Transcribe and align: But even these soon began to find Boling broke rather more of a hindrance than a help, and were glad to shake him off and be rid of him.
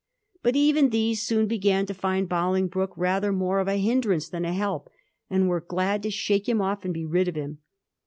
But 0.41 0.55
even 0.55 0.89
these 0.89 1.21
soon 1.21 1.45
began 1.45 1.85
to 1.85 1.93
find 1.93 2.27
Boling 2.27 2.65
broke 2.69 2.97
rather 2.97 3.31
more 3.31 3.59
of 3.59 3.67
a 3.67 3.75
hindrance 3.77 4.27
than 4.27 4.45
a 4.45 4.51
help, 4.51 4.89
and 5.29 5.47
were 5.47 5.61
glad 5.61 6.01
to 6.01 6.09
shake 6.09 6.49
him 6.49 6.59
off 6.59 6.83
and 6.83 6.91
be 6.91 7.05
rid 7.05 7.27
of 7.27 7.35
him. 7.35 7.59